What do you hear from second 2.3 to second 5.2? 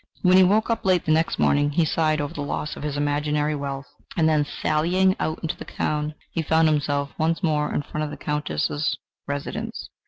the loss of his imaginary wealth, and then sallying